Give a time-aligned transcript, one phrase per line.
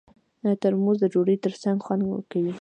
[0.61, 2.53] ترموز د ډوډۍ ترڅنګ خوند ورکوي.